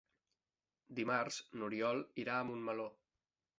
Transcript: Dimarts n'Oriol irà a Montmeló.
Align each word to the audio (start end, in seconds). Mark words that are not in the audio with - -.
Dimarts 1.01 1.37
n'Oriol 1.59 2.03
irà 2.25 2.41
a 2.41 2.51
Montmeló. 2.51 2.91